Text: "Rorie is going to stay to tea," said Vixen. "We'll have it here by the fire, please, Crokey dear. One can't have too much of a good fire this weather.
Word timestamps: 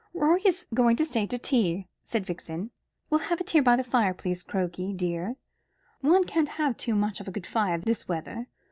"Rorie 0.15 0.41
is 0.47 0.65
going 0.73 0.95
to 0.95 1.05
stay 1.05 1.27
to 1.27 1.37
tea," 1.37 1.87
said 2.01 2.25
Vixen. 2.25 2.71
"We'll 3.11 3.19
have 3.29 3.39
it 3.39 3.51
here 3.51 3.61
by 3.61 3.75
the 3.75 3.83
fire, 3.83 4.15
please, 4.15 4.41
Crokey 4.43 4.93
dear. 4.97 5.35
One 5.99 6.23
can't 6.23 6.49
have 6.49 6.75
too 6.75 6.95
much 6.95 7.19
of 7.19 7.27
a 7.27 7.31
good 7.31 7.45
fire 7.45 7.77
this 7.77 8.07
weather. 8.07 8.47